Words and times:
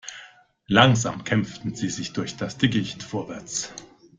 Langsam 0.65 1.23
kämpften 1.25 1.75
sie 1.75 1.87
sich 1.91 2.11
durch 2.13 2.35
das 2.35 2.57
Dickicht 2.57 3.03
vorwärts. 3.03 3.71